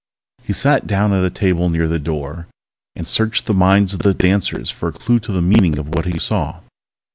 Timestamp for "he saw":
6.05-6.61